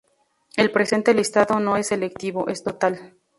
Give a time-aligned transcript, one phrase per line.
[0.57, 3.13] El presente listado no es selectivo, es total.